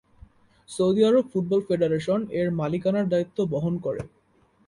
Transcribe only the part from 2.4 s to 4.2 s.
মালিকানার দায়িত্ব বহন করে।